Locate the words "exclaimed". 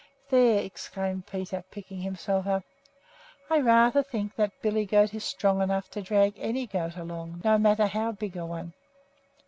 0.63-1.27